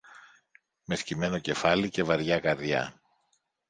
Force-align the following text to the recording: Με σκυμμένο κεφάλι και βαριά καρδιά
Με 0.85 0.95
σκυμμένο 0.95 1.39
κεφάλι 1.39 1.89
και 1.89 2.03
βαριά 2.03 2.39
καρδιά 2.39 3.01